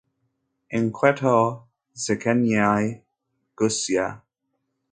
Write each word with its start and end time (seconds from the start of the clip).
Inkweto 0.77 1.35
zikeneye 2.01 2.77
gusya. 3.57 4.05